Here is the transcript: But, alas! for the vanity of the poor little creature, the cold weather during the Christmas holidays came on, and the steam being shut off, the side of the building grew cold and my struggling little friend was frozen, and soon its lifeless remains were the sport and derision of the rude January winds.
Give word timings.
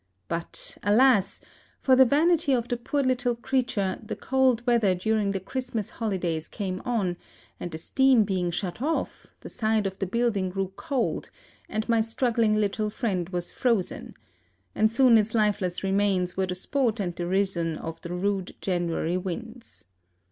But, 0.27 0.79
alas! 0.81 1.41
for 1.79 1.95
the 1.95 2.05
vanity 2.05 2.53
of 2.53 2.67
the 2.67 2.75
poor 2.75 3.03
little 3.03 3.35
creature, 3.35 3.99
the 4.03 4.15
cold 4.15 4.65
weather 4.65 4.95
during 4.95 5.29
the 5.31 5.39
Christmas 5.39 5.91
holidays 5.91 6.47
came 6.47 6.81
on, 6.85 7.17
and 7.59 7.69
the 7.69 7.77
steam 7.77 8.23
being 8.23 8.49
shut 8.49 8.81
off, 8.81 9.27
the 9.41 9.47
side 9.49 9.85
of 9.85 9.99
the 9.99 10.07
building 10.07 10.49
grew 10.49 10.73
cold 10.75 11.29
and 11.69 11.87
my 11.87 12.01
struggling 12.01 12.55
little 12.55 12.89
friend 12.89 13.29
was 13.29 13.51
frozen, 13.51 14.15
and 14.73 14.91
soon 14.91 15.19
its 15.19 15.35
lifeless 15.35 15.83
remains 15.83 16.35
were 16.35 16.47
the 16.47 16.55
sport 16.55 16.99
and 16.99 17.13
derision 17.13 17.77
of 17.77 18.01
the 18.01 18.09
rude 18.11 18.55
January 18.59 19.17
winds. 19.17 19.85